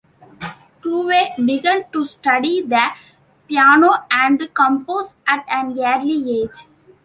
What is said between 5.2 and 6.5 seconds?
at an early